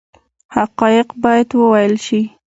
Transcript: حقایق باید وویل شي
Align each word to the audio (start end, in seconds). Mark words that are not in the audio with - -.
حقایق 0.55 1.07
باید 1.23 1.49
وویل 1.55 1.95
شي 2.05 2.21